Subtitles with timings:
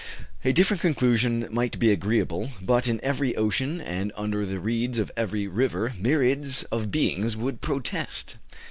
[0.43, 5.11] A different conclusion might be agreeable, but in every ocean and under the reeds of
[5.15, 8.37] every river, myriads of beings would protest."